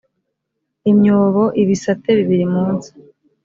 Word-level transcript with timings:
imyobo 0.91 1.43
ibisate 1.61 2.09
bibiri 2.17 2.45
munsi 2.53 2.89